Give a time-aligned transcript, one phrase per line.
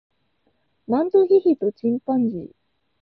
[0.87, 2.49] マントヒヒとチンパンジー